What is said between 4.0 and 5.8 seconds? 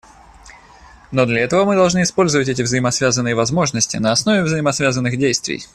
основе взаимосвязанных действий.